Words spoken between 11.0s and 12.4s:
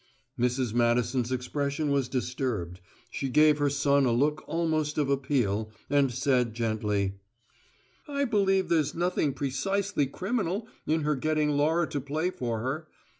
her getting Laura to play